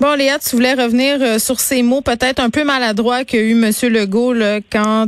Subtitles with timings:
[0.00, 3.52] Bon, Léa, tu voulais revenir euh, sur ces mots peut-être un peu maladroits qu'a eu
[3.52, 3.70] M.
[3.90, 4.58] Legault là,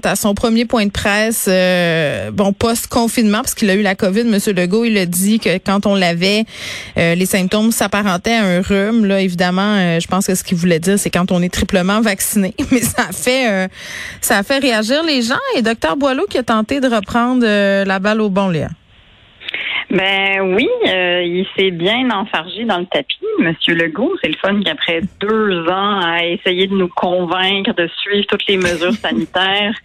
[0.04, 4.20] à son premier point de presse, euh, bon, post-confinement, parce qu'il a eu la COVID.
[4.20, 4.38] M.
[4.56, 6.44] Legault, il a dit que quand on l'avait,
[6.96, 9.04] euh, les symptômes s'apparentaient à un rhume.
[9.04, 12.54] Là, évidemment, je pense que ce qu'il voulait dire, c'est quand on est triplement vacciné.
[12.70, 13.68] Mais ça a fait,
[14.20, 15.34] ça a fait réagir les gens.
[15.56, 18.68] Et Dr Boileau qui a tenté de reprendre la balle au bon, Léa.
[19.90, 24.12] Ben oui, euh, il s'est bien enfargé dans le tapis, Monsieur Legault.
[24.22, 28.56] C'est le fun qu'après deux ans à essayer de nous convaincre de suivre toutes les
[28.56, 29.74] mesures sanitaires,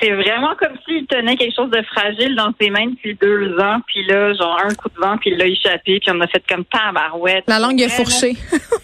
[0.00, 3.80] c'est vraiment comme s'il tenait quelque chose de fragile dans ses mains depuis deux ans,
[3.86, 6.42] puis là, genre un coup de vent, puis il l'a échappé, puis on a fait
[6.48, 7.44] comme tabarouette.
[7.46, 8.34] La langue est fourchée.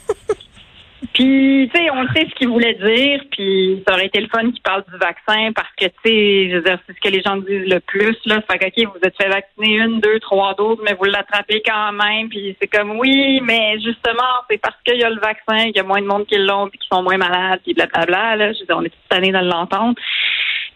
[1.21, 4.51] Puis, tu sais, on sait ce qu'il voulait dire, puis ça aurait été le fun
[4.51, 7.21] qu'il parle du vaccin parce que, tu sais, je veux dire, c'est ce que les
[7.21, 8.41] gens disent le plus, là.
[8.51, 11.93] Fait que, OK, vous êtes fait vacciner une, deux, trois doses, mais vous l'attrapez quand
[11.93, 15.77] même, puis c'est comme, oui, mais justement, c'est parce qu'il y a le vaccin qu'il
[15.77, 18.53] y a moins de monde qui l'ont, puis qui sont moins malades, puis blablabla, là.
[18.55, 19.97] Je veux dire, on est toute année dans l'entendre.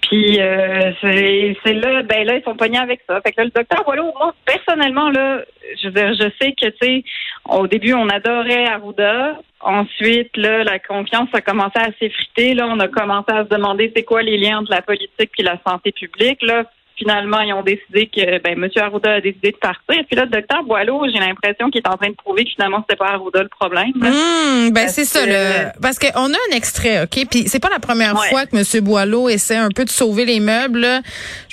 [0.08, 3.20] Puis euh, c'est là, ben là, ils sont pognés avec ça.
[3.22, 5.42] Fait que là, le docteur voilà, moi, personnellement, là,
[5.80, 7.04] je veux dire, je sais que, tu sais,
[7.48, 9.38] au début, on adorait Arruda.
[9.60, 12.54] Ensuite, là, la confiance a commencé à s'effriter.
[12.54, 15.42] Là, on a commencé à se demander c'est quoi les liens entre la politique et
[15.42, 16.42] la santé publique.
[16.42, 16.64] Là,
[16.96, 18.68] finalement, ils ont décidé que ben, M.
[18.76, 20.04] Arruda a décidé de partir.
[20.06, 22.84] Puis là, le docteur Boileau, j'ai l'impression qu'il est en train de prouver que finalement,
[22.88, 23.92] c'était pas Arruda le problème.
[23.94, 25.26] Mmh, ben c'est ça.
[25.26, 25.80] Le...
[25.80, 27.26] Parce qu'on a un extrait, OK?
[27.30, 28.84] Puis c'est pas la première fois que M.
[28.84, 30.86] Boileau essaie un peu de sauver les meubles.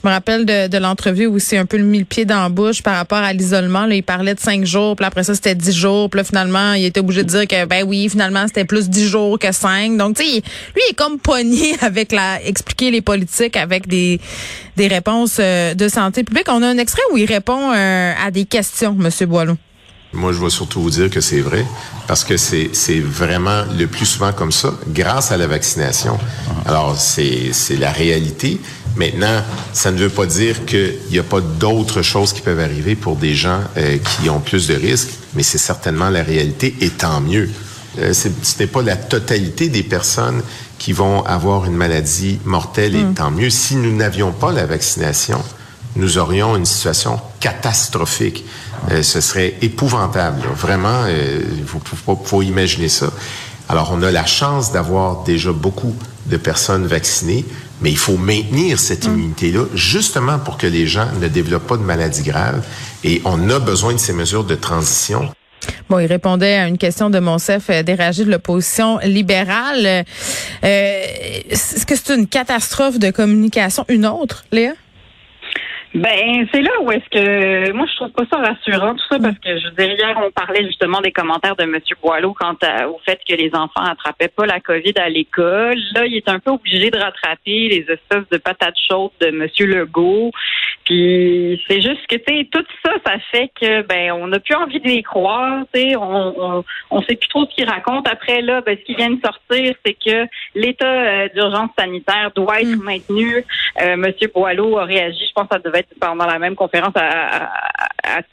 [0.02, 2.50] Je me rappelle de, de l'entrevue où c'est un peu le mille pieds dans la
[2.50, 3.86] bouche par rapport à l'isolement.
[3.86, 6.10] Il parlait de cinq jours, puis après ça, c'était dix jours.
[6.10, 9.08] Puis là, finalement, il était obligé de dire que, ben oui, finalement, c'était plus dix
[9.08, 9.98] jours que cinq.
[9.98, 12.42] Donc, tu sais, lui, il est comme pogné avec la...
[12.44, 14.20] expliquer les politiques avec des,
[14.76, 16.48] des réponses euh, de santé publique.
[16.50, 19.28] On a un extrait où il répond euh, à des questions, M.
[19.28, 19.58] Boileau.
[20.14, 21.66] Moi, je vais surtout vous dire que c'est vrai,
[22.06, 26.20] parce que c'est, c'est vraiment le plus souvent comme ça, grâce à la vaccination.
[26.66, 28.60] Alors, c'est, c'est la réalité.
[28.98, 32.96] Maintenant, ça ne veut pas dire qu'il n'y a pas d'autres choses qui peuvent arriver
[32.96, 36.90] pour des gens euh, qui ont plus de risques, mais c'est certainement la réalité, et
[36.90, 37.50] tant mieux.
[38.00, 40.42] Euh, ce n'est pas la totalité des personnes
[40.82, 43.14] qui vont avoir une maladie mortelle et mm.
[43.14, 43.52] tant mieux.
[43.52, 45.40] Si nous n'avions pas la vaccination,
[45.96, 48.44] nous aurions une situation catastrophique.
[48.90, 50.42] Euh, ce serait épouvantable.
[50.56, 53.12] Vraiment, il euh, faut, imaginer ça.
[53.70, 57.46] Alors, on a la chance d'avoir déjà beaucoup de personnes vaccinées,
[57.82, 59.14] mais il faut maintenir cette mm.
[59.14, 62.66] immunité-là, justement pour que les gens ne développent pas de maladies graves.
[63.04, 65.30] Et on a besoin de ces mesures de transition.
[65.90, 69.86] Bon, il répondait à une question de Monsef euh, Déragé de l'opposition libérale.
[69.86, 70.04] Euh,
[71.50, 73.86] Est-ce que c'est une catastrophe de communication?
[73.90, 74.74] Une autre, Léa?
[75.94, 79.38] Ben, c'est là où est-ce que moi je trouve pas ça rassurant tout ça parce
[79.40, 81.78] que je veux dire hier on parlait justement des commentaires de M.
[82.02, 82.56] Boileau quant
[82.88, 85.78] au fait que les enfants attrapaient pas la COVID à l'école.
[85.94, 89.48] Là, il est un peu obligé de rattraper les espèces de patates chaudes de M.
[89.60, 90.32] Legault.
[90.86, 94.56] Puis c'est juste que tu sais tout ça, ça fait que ben on n'a plus
[94.56, 95.64] envie de les croire.
[95.74, 98.10] Tu sais, on, on, on sait plus trop ce qu'ils racontent.
[98.10, 100.26] Après là, ben, ce qui vient de sortir, c'est que
[100.56, 102.84] l'état euh, d'urgence sanitaire doit être mm.
[102.84, 103.36] maintenu.
[103.82, 104.14] Euh, M.
[104.34, 107.50] Boileau a réagi, je pense, que ça devait pendant la même conférence à,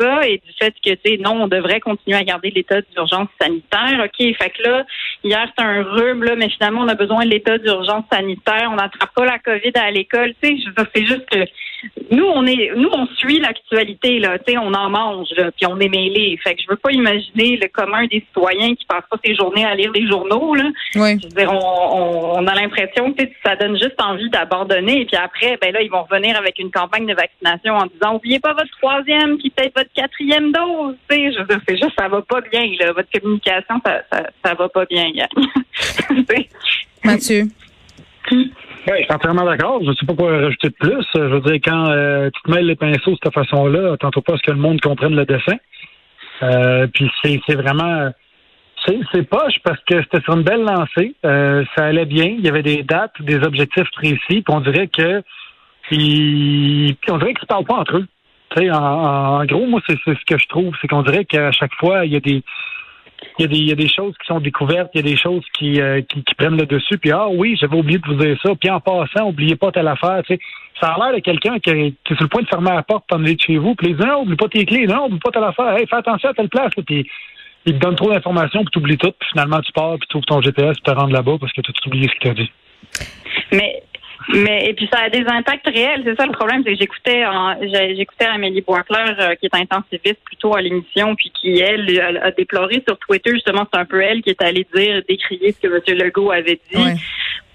[0.01, 3.29] ça et du fait que, tu sais, non, on devrait continuer à garder l'état d'urgence
[3.41, 4.05] sanitaire.
[4.05, 4.85] OK, fait que là,
[5.25, 8.69] hier, c'est un rhume, là, mais finalement, on a besoin de l'état d'urgence sanitaire.
[8.73, 10.35] On n'attrape pas la COVID à l'école.
[10.43, 10.65] Tu sais,
[10.95, 11.45] c'est juste que
[12.11, 14.39] nous, on est, nous, on suit l'actualité, là.
[14.39, 16.39] Tu sais, on en mange, là, puis on est mêlé.
[16.43, 19.65] Fait que je veux pas imaginer le commun des citoyens qui passent pas ses journées
[19.65, 20.65] à lire les journaux, là.
[20.97, 21.19] Oui.
[21.21, 25.03] Je veux dire, on, on, a l'impression que ça donne juste envie d'abandonner.
[25.03, 28.17] Et puis après, ben là, ils vont revenir avec une campagne de vaccination en disant,
[28.17, 30.97] oubliez pas votre troisième, puis peut-être votre quatrième dose.
[31.09, 32.93] Tu sais, je veux dire, c'est juste, ça va pas bien, là.
[32.93, 35.07] Votre communication, ça, ça, ça va pas bien,
[37.05, 37.45] Mathieu.
[38.31, 38.53] Oui,
[38.87, 39.81] je suis entièrement d'accord.
[39.83, 41.07] Je ne sais pas quoi rajouter de plus.
[41.15, 44.35] Je veux dire, quand euh, tu te mêles les pinceaux de cette façon-là, tantôt pas
[44.35, 45.57] à ce que le monde comprenne le dessin.
[46.43, 48.11] Euh, puis c'est vraiment...
[49.13, 51.15] C'est poche parce que c'était sur une belle lancée.
[51.27, 52.25] Euh, ça allait bien.
[52.39, 54.19] Il y avait des dates, des objectifs précis.
[54.29, 55.23] Puis on dirait que...
[55.91, 58.07] Ils, on dirait qu'ils ne parlent pas entre eux.
[58.57, 60.75] En, en gros, moi, c'est ce que je trouve.
[60.81, 62.43] C'est qu'on dirait qu'à chaque fois, il y a des
[63.39, 65.11] il y, a des, il y a des choses qui sont découvertes, il y a
[65.11, 68.07] des choses qui, euh, qui, qui, prennent le dessus, puis ah oui, j'avais oublié de
[68.07, 70.41] vous dire ça, puis en passant, oubliez pas telle affaire, tu sais.
[70.81, 71.71] Ça a l'air de quelqu'un qui,
[72.05, 73.97] qui, est sur le point de fermer la porte aller de chez vous, puis il
[73.97, 76.35] dit non, oublie pas tes clés, non, oublie pas telle affaire, hey, fais attention à
[76.35, 77.09] telle place, puis
[77.67, 80.17] il te donne trop d'informations, puis tu oublies tout, puis finalement tu pars, puis tu
[80.17, 82.31] ouvres ton GPS, puis tu te rends là-bas parce que tu as oublié ce qu'il
[82.31, 82.53] t'a dit.
[83.53, 83.83] Mais
[84.29, 87.25] mais et puis ça a des impacts réels, c'est ça le problème, c'est que j'écoutais
[87.97, 92.83] j'écoutais Amélie Boisclair euh, qui est intensiviste plutôt à l'émission puis qui elle a, déploré
[92.87, 95.99] sur Twitter justement c'est un peu elle qui est allée dire décrier ce que M.
[95.99, 97.01] Legault avait dit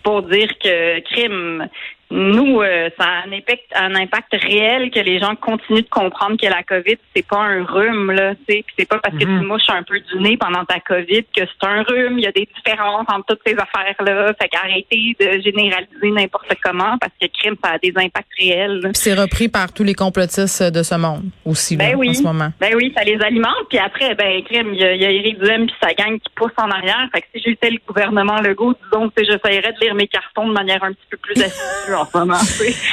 [0.03, 1.67] pour dire que crime
[2.15, 6.37] nous, euh, ça a un impact, un impact réel que les gens continuent de comprendre
[6.39, 9.27] que la COVID, c'est pas un rhume, là, tu sais, c'est pas parce que tu
[9.27, 9.47] mhm.
[9.47, 12.19] mouches un peu du nez pendant ta COVID que c'est un rhume.
[12.19, 14.31] Il y a des différences entre toutes ces affaires-là.
[14.39, 18.91] Fait qu'arrêtez de généraliser n'importe comment parce que crime, ça a des impacts réels.
[18.93, 22.11] C'est repris par tous les complotistes de ce monde aussi, ben oui.
[22.11, 22.49] en ce moment.
[22.59, 23.65] Ben oui, ça les alimente.
[23.69, 26.31] Puis après, ben, crime, il y a, y a Éric Duhem puis sa gang qui
[26.35, 27.09] pousse en arrière.
[27.11, 30.53] Fait que si j'étais le gouvernement Legault, disons que j'essayerais de lire mes cartons de
[30.53, 31.93] manière un petit peu plus assidue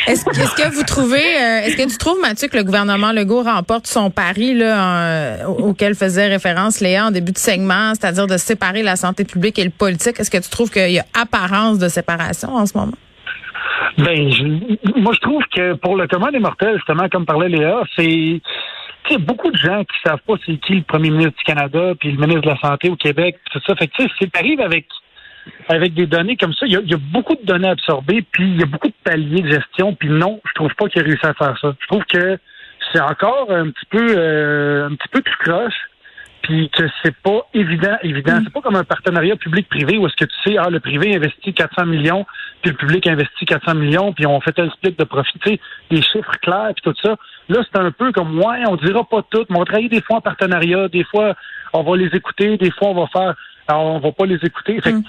[0.07, 3.87] Est-ce que vous trouvez, euh, est-ce que tu trouves, Mathieu, que le gouvernement Legault remporte
[3.87, 8.97] son pari là, auquel faisait référence Léa en début de segment, c'est-à-dire de séparer la
[8.97, 10.19] santé publique et le politique?
[10.19, 12.93] Est-ce que tu trouves qu'il y a apparence de séparation en ce moment?
[13.99, 14.31] Ben,
[14.97, 18.41] moi, je trouve que pour le commun des mortels, justement, comme parlait Léa, c'est
[19.11, 21.45] il y a beaucoup de gens qui savent pas c'est qui le premier ministre du
[21.45, 23.75] Canada, puis le ministre de la Santé au Québec, tout ça.
[23.75, 24.87] Fait que, tu sais, c'est arrive avec
[25.69, 28.63] avec des données comme ça, il y, a, beaucoup de données absorbées, puis il y
[28.63, 31.35] a beaucoup de paliers de gestion, puis non, je trouve pas qu'il a réussi à
[31.35, 31.75] faire ça.
[31.81, 32.39] Je trouve que
[32.93, 35.75] c'est encore un petit peu euh, un petit peu plus croche,
[36.43, 38.37] puis que c'est pas évident, évident.
[38.37, 38.45] Mm.
[38.45, 41.53] C'est pas comme un partenariat public-privé où est-ce que tu sais, ah, le privé investit
[41.53, 42.27] 400 millions,
[42.63, 45.61] puis le public investit 400 millions, puis on fait tel split de profit, tu sais,
[45.91, 47.17] des chiffres clairs, puis tout ça.
[47.49, 50.03] Là, c'est un peu comme, ouais, on dira pas tout, mais on va travailler des
[50.03, 51.35] fois en partenariat, des fois,
[51.73, 53.35] on va les écouter, des fois, on va faire
[53.79, 54.81] on va pas les écouter.
[54.81, 55.03] Fait mm.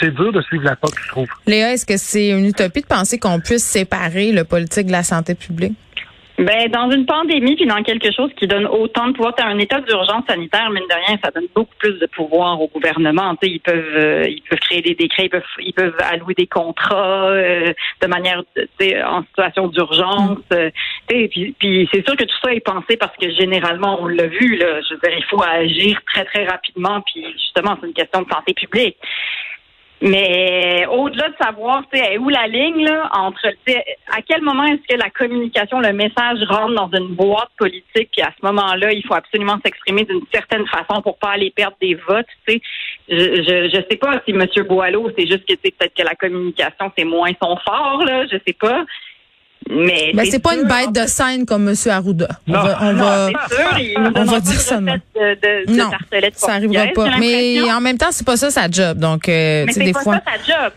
[0.00, 1.28] c'est dur de suivre la POC, je trouve.
[1.46, 5.02] Léa, est-ce que c'est une utopie de penser qu'on puisse séparer le politique de la
[5.02, 5.74] santé publique?
[6.36, 9.58] Ben, dans une pandémie, puis dans quelque chose qui donne autant de pouvoir, as un
[9.58, 13.36] état d'urgence sanitaire, mine de rien, ça donne beaucoup plus de pouvoir au gouvernement.
[13.42, 17.28] ils peuvent, euh, ils peuvent créer des décrets, ils peuvent, ils peuvent allouer des contrats
[17.28, 17.72] euh,
[18.02, 18.42] de manière,
[19.06, 20.38] en situation d'urgence.
[20.52, 20.70] Euh,
[21.06, 24.56] puis, puis c'est sûr que tout ça est pensé parce que généralement, on l'a vu.
[24.56, 27.00] Là, je veux dire, il faut agir très très rapidement.
[27.02, 28.96] Puis justement, c'est une question de santé publique.
[30.04, 34.86] Mais au-delà de savoir, tu sais, où la ligne là entre, à quel moment est-ce
[34.94, 39.02] que la communication, le message rentre dans une boîte politique, puis à ce moment-là, il
[39.06, 42.26] faut absolument s'exprimer d'une certaine façon pour pas aller perdre des votes.
[42.46, 42.60] Tu sais,
[43.08, 44.46] je, je, je sais pas si M.
[44.68, 48.54] Boileau, c'est juste que peut-être que la communication c'est moins son fort là, je sais
[48.60, 48.84] pas.
[49.70, 51.74] Mais ben, c'est pas une bête de scène comme M.
[51.90, 52.28] Arruda.
[52.46, 53.30] On va, on va,
[54.14, 54.80] on va dire ça.
[54.80, 54.94] non,
[56.34, 57.16] ça arrivera pas.
[57.18, 58.98] Mais en même temps, c'est pas ça sa job.
[58.98, 60.72] Donc, euh, mais c'est pas ça sa job.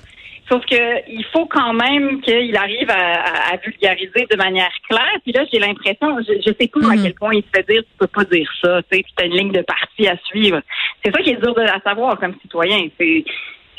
[0.50, 5.18] Sauf que il faut quand même qu'il arrive à, à, vulgariser de manière claire.
[5.24, 7.04] Puis là, j'ai l'impression, je, je sais pas à mhm.
[7.04, 9.25] quel point il se fait dire tu peux pas dire ça, tu sais, tu as
[9.25, 10.62] une ligne de parti à suivre.
[11.04, 12.88] C'est ça qui est dur de la savoir comme citoyen.
[12.98, 13.25] C'est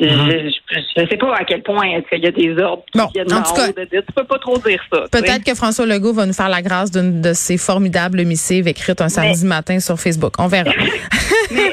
[0.00, 0.50] Mhm.
[0.70, 3.32] Je ne sais pas à quel point est-ce qu'il y a des ordres qui viennent
[3.32, 4.02] en, tout cas, de dire.
[4.06, 5.04] Tu peux pas trop dire ça.
[5.10, 9.00] Peut-être que François Legault va nous faire la grâce d'une de ses formidables missives écrites
[9.00, 10.34] un samedi matin sur Facebook.
[10.38, 10.70] On verra.
[11.50, 11.72] mais,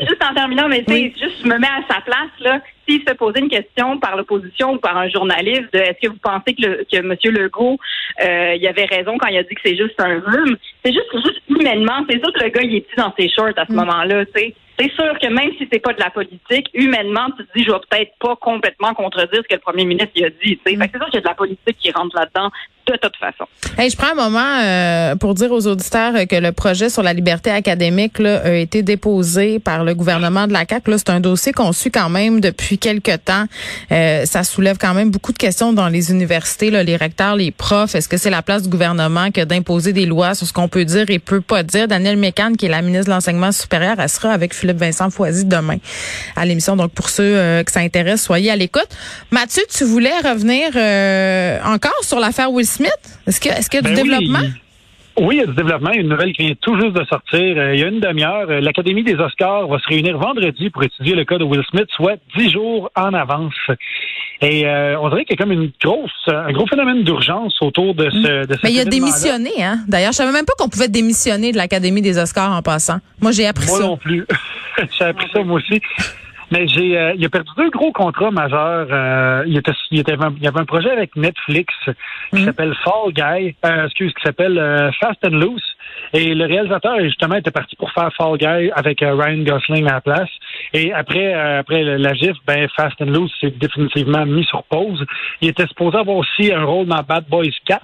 [0.00, 1.12] juste, en terminant, mais oui.
[1.20, 2.60] juste je me mets à sa place là.
[2.88, 6.54] S'il se posait une question par l'opposition ou par un journaliste, est-ce que vous pensez
[6.54, 7.16] que, le, que M.
[7.34, 7.78] Legault,
[8.22, 10.56] euh, il avait raison quand il a dit que c'est juste un rhume?
[10.84, 13.54] C'est juste, juste humainement, c'est sûr que le gars, il est petit dans ses shorts
[13.56, 13.76] à ce mm.
[13.76, 17.46] moment-là, tu sais c'est sûr que même si c'est pas de la politique, humainement, tu
[17.46, 20.60] te dis, je vais peut-être pas complètement contredire ce que le premier ministre a dit.
[20.64, 22.50] C'est sûr qu'il y a de la politique qui rentre là-dedans
[22.86, 23.46] de toute façon.
[23.78, 27.12] Hey, je prends un moment euh, pour dire aux auditeurs que le projet sur la
[27.12, 30.92] liberté académique là, a été déposé par le gouvernement de la CAQ.
[30.96, 33.44] C'est un dossier qu'on suit quand même depuis quelques temps.
[33.92, 37.50] Euh, ça soulève quand même beaucoup de questions dans les universités, là, les recteurs, les
[37.50, 37.94] profs.
[37.94, 40.84] Est-ce que c'est la place du gouvernement que d'imposer des lois sur ce qu'on peut
[40.84, 41.88] dire et peut pas dire?
[41.88, 45.44] Daniel Mécan, qui est la ministre de l'Enseignement supérieur, elle sera avec Philippe Vincent Foisy
[45.44, 45.78] demain
[46.36, 46.76] à l'émission.
[46.76, 48.88] Donc, pour ceux euh, que ça intéresse, soyez à l'écoute.
[49.30, 50.68] Mathieu, tu voulais revenir
[51.66, 52.90] encore sur l'affaire Will
[53.26, 54.48] est-ce qu'il est y a du ben développement?
[55.18, 55.36] Oui.
[55.36, 55.92] il y a du développement.
[55.92, 57.40] Une nouvelle qui vient tout juste de sortir.
[57.40, 60.82] Euh, il y a une demi-heure, euh, l'Académie des Oscars va se réunir vendredi pour
[60.84, 63.54] étudier le cas de Will Smith, soit dix jours en avance.
[64.42, 67.94] Et euh, on dirait qu'il y a comme une grosse, un gros phénomène d'urgence autour
[67.94, 68.46] de ce.
[68.46, 69.78] De Mais il a démissionné, hein.
[69.88, 72.98] D'ailleurs, je savais même pas qu'on pouvait démissionner de l'Académie des Oscars en passant.
[73.20, 73.78] Moi, j'ai appris ça.
[73.78, 74.26] Moi non plus.
[74.98, 75.80] j'ai appris ça moi aussi.
[76.52, 78.86] Mais j'ai, euh, il a perdu deux gros contrats majeurs.
[78.90, 81.74] Euh, il, était, il, était, il y avait un projet avec Netflix
[82.32, 85.75] qui s'appelle Fall Guy, euh, excuse, qui s'appelle euh, Fast and Loose.
[86.12, 89.94] Et le réalisateur, justement, était parti pour faire Fall Guy avec euh, Ryan Gosling à
[89.94, 90.30] la place.
[90.72, 95.04] Et après, euh, après la gif, ben Fast and Loose s'est définitivement mis sur pause.
[95.40, 97.82] Il était supposé avoir aussi un rôle dans Bad Boys 4.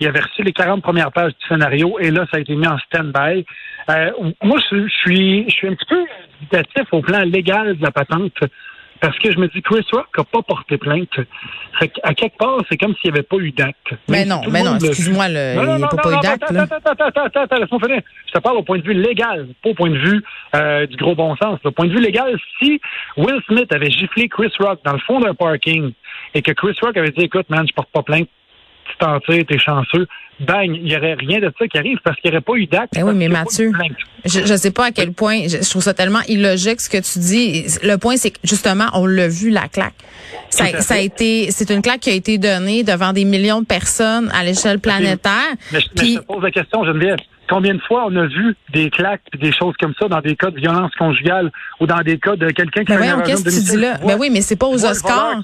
[0.00, 2.66] Il avait reçu les 40 premières pages du scénario et là, ça a été mis
[2.66, 3.44] en stand-by.
[3.90, 4.10] Euh,
[4.42, 6.04] moi, je, je suis, je suis un petit peu
[6.40, 8.38] dubitatif au plan légal de la patente.
[9.02, 11.18] Parce que je me dis, Chris Rock n'a pas porté plainte.
[11.80, 13.94] Fait à quelque part, c'est comme s'il n'y avait pas eu d'acte.
[14.08, 15.38] Mais non, mais non, excuse-moi, il n'y
[15.82, 16.44] a pas, eu d'acte.
[16.44, 18.00] Attends, attends, attends, attends, attends, laisse-moi finir.
[18.28, 20.22] Je te parle au point de vue légal, pas au point de vue
[20.54, 21.58] euh, du gros bon sens.
[21.64, 22.80] Au point de vue légal, si
[23.16, 25.90] Will Smith avait giflé Chris Rock dans le fond d'un parking
[26.34, 28.28] et que Chris Rock avait dit, écoute, man, je porte pas plainte,
[28.92, 30.06] tu t'en tires, t'es chanceux,
[30.40, 32.66] bang, il n'y aurait rien de ça qui arrive parce qu'il n'y aurait pas eu
[32.66, 32.94] d'acte.
[32.94, 33.72] Ben oui, mais Mathieu,
[34.24, 37.18] je ne sais pas à quel point, je, trouve ça tellement illogique ce que tu
[37.18, 37.66] dis.
[37.82, 39.94] Le point, c'est que justement, on l'a vu, la claque.
[40.50, 43.66] Ça, ça, a été, c'est une claque qui a été donnée devant des millions de
[43.66, 45.32] personnes à l'échelle planétaire.
[45.72, 47.18] Mais, mais je te pose la question, Geneviève.
[47.48, 50.36] Combien de fois on a vu des claques et des choses comme ça dans des
[50.36, 53.50] cas de violence conjugale ou dans des cas de quelqu'un qui ben voyons, qu'est-ce que
[53.50, 53.98] tu dis là?
[54.06, 55.40] Ben oui, mais c'est pas aux Oscars.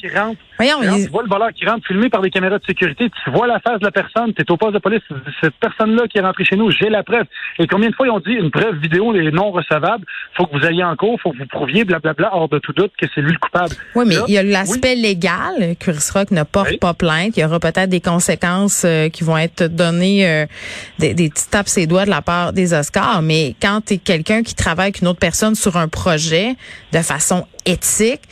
[0.57, 1.05] voyons, il...
[1.05, 3.61] Tu vois le voleur qui rentre filmé par des caméras de sécurité, tu vois la
[3.61, 5.02] face de la personne, tu es au poste de police,
[5.43, 7.25] cette personne-là qui est rentrée chez nous, j'ai la preuve.
[7.59, 10.05] Et combien de fois ils ont dit une preuve vidéo est non recevable,
[10.37, 12.93] faut que vous alliez en cours, faut que vous prouviez, blablabla, hors de tout doute
[12.99, 13.75] que c'est lui le coupable.
[13.95, 15.76] Oui, mais il y a l'aspect légal.
[15.78, 17.37] Chris Rock ne porte pas plainte.
[17.37, 20.47] Il y aura peut-être des conséquences euh, qui vont être données, euh,
[20.99, 23.23] des, des petites tapes ses doigts de la part des Oscars.
[23.23, 26.54] Mais quand tu es quelqu'un qui travaille avec une autre personne sur un projet
[26.92, 28.23] de façon éthique,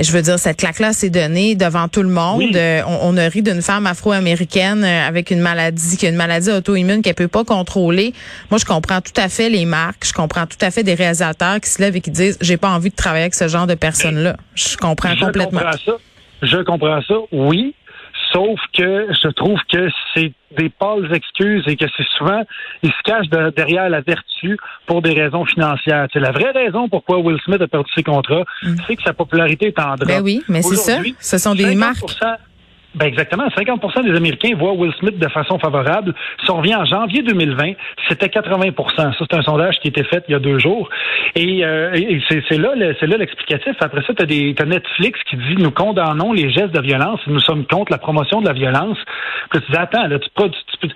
[0.00, 2.56] je veux dire, cette claque-là s'est donnée devant tout le monde.
[2.56, 6.50] Euh, on, a ri d'une femme afro-américaine euh, avec une maladie, qui a une maladie
[6.50, 8.12] auto-immune qu'elle peut pas contrôler.
[8.50, 10.04] Moi, je comprends tout à fait les marques.
[10.04, 12.70] Je comprends tout à fait des réalisateurs qui se lèvent et qui disent, j'ai pas
[12.70, 14.36] envie de travailler avec ce genre de personnes-là.
[14.54, 15.60] Je comprends je complètement.
[15.60, 15.92] Comprends ça.
[16.42, 17.14] Je comprends ça.
[17.30, 17.74] Oui.
[18.34, 22.42] Sauf que je trouve que c'est des pâles excuses et que c'est souvent,
[22.82, 26.08] ils se cachent derrière la vertu pour des raisons financières.
[26.12, 28.74] C'est la vraie raison pourquoi Will Smith a perdu ses contrats, mm.
[28.86, 30.08] c'est que sa popularité est en drop.
[30.08, 30.98] Ben oui, mais c'est ça.
[31.20, 32.18] Ce sont des marques.
[32.94, 33.44] Ben exactement.
[33.56, 36.14] 50 des Américains voient Will Smith de façon favorable.
[36.44, 37.72] Si on revient en janvier 2020,
[38.08, 40.88] c'était 80 Ça, c'est un sondage qui a été fait il y a deux jours.
[41.34, 41.90] Et, euh,
[42.28, 42.70] c'est là,
[43.00, 43.74] c'est là l'explicatif.
[43.80, 47.20] Après ça, tu as, Netflix qui dit nous condamnons les gestes de violence.
[47.26, 48.98] Nous sommes contre la promotion de la violence.
[49.50, 50.28] Puis tu dis attends, là, tu,
[50.80, 50.88] tu,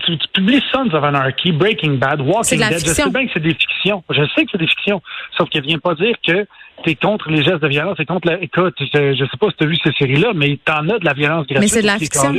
[0.00, 2.72] tu, tu, publies Sons of Anarchy, Breaking Bad, Walking Dead.
[2.72, 4.02] Je sais bien que c'est des fictions.
[4.10, 5.00] Je sais que c'est des fictions.
[5.36, 6.46] Sauf qu'elle vient pas dire que
[6.82, 8.42] tu es contre les gestes de violence, et contre la.
[8.42, 11.04] Écoute, je, je sais pas si tu as vu ces séries-là, mais t'en as de
[11.04, 12.32] la violence Mais c'est de la fiction.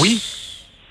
[0.00, 0.22] Oui.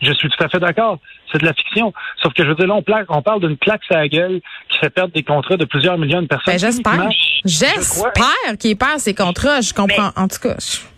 [0.01, 0.97] Je suis tout à fait d'accord.
[1.31, 1.93] C'est de la fiction.
[2.21, 4.77] Sauf que je veux dire, là, on, on parle d'une claque à la gueule qui
[4.77, 6.53] fait perdre des contrats de plusieurs millions de personnes.
[6.53, 7.09] Ben, j'espère.
[7.43, 9.59] J'espère qu'il perd ses contrats.
[9.61, 10.11] Je comprends.
[10.15, 10.55] En tout cas.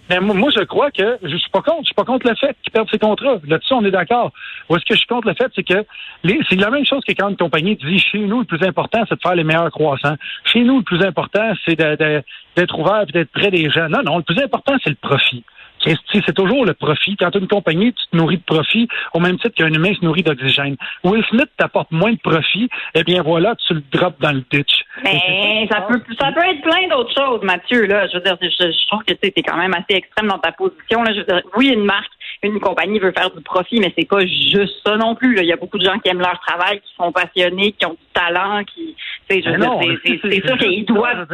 [0.10, 1.80] Mais moi, je crois que je suis pas contre.
[1.82, 3.38] Je suis pas contre le fait qu'ils perdent ses contrats.
[3.48, 4.32] Là-dessus, on est d'accord.
[4.70, 5.86] Où est-ce que je suis contre le fait, c'est que
[6.24, 9.16] c'est la même chose que quand une compagnie dit chez nous, le plus important, c'est
[9.16, 10.16] de faire les meilleurs croissants.
[10.46, 13.90] Chez nous, le plus important, c'est d'être ouvert et d'être près des gens.
[13.90, 15.44] Non, non, le plus important, c'est le profit
[15.83, 17.15] c'est toujours le profit.
[17.17, 20.23] Quand une compagnie, tu te nourris de profit au même titre qu'un humain se nourrit
[20.23, 20.75] d'oxygène.
[21.03, 24.85] Will Smith t'apporte moins de profit, eh bien voilà, tu le drops dans le ditch.
[25.03, 27.85] Mais ça peut, ça peut être plein d'autres choses, Mathieu.
[27.85, 30.51] Là, je veux dire, je, trouve que tu es quand même assez extrême dans ta
[30.51, 31.03] position.
[31.03, 31.13] Là.
[31.13, 32.11] Je veux dire, oui, une marque,
[32.43, 35.35] une compagnie veut faire du profit, mais c'est pas juste ça non plus.
[35.35, 35.43] Là.
[35.43, 37.91] Il y a beaucoup de gens qui aiment leur travail, qui sont passionnés, qui ont
[37.91, 38.95] du talent, qui,
[39.29, 41.27] c'est sûr qu'ils doivent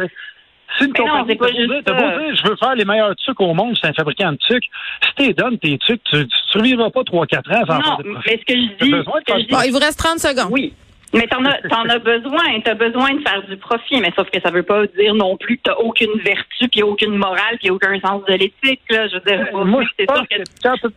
[0.76, 3.76] si une compagnie pas juste beau dire, je veux faire les meilleurs trucs au monde,
[3.80, 4.66] c'est un fabricant de sucre.
[5.02, 8.44] Si tu donnes tes trucs, tu ne survivras pas 3-4 ans sans Non, mais ce
[8.44, 9.50] que je dis...
[9.50, 10.50] Bon, il vous reste 30 secondes.
[10.50, 10.74] Oui.
[11.14, 14.40] Mais t'en as, t'en as besoin, t'as besoin de faire du profit, mais sauf que
[14.42, 17.98] ça veut pas dire non plus que t'as aucune vertu, puis aucune morale, puis aucun
[18.00, 19.08] sens de l'éthique, là.
[19.08, 20.88] Je veux dire, moi, c'est sûr que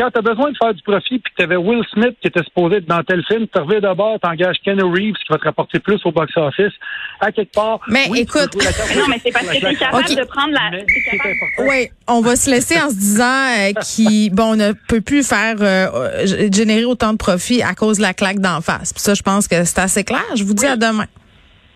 [0.00, 2.28] quand tu as besoin de faire du profit puis que tu avais Will Smith qui
[2.28, 5.36] était supposé être dans tel film, tu reviens d'abord, tu engages Ken Reeves qui va
[5.36, 6.72] te rapporter plus au box-office.
[7.20, 7.80] À quelque part.
[7.86, 8.54] Mais écoute.
[8.96, 11.66] non, mais c'est parce que tu es capable de prendre la.
[11.68, 15.26] Oui, on va se laisser en se disant euh, qui, bon, on ne peut plus
[15.26, 18.94] faire euh, générer autant de profit à cause de la claque d'en face.
[18.94, 20.24] Puis ça, je pense que c'est assez clair.
[20.34, 21.06] Je vous dis à demain.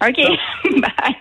[0.00, 0.16] OK.
[0.80, 1.16] Bye.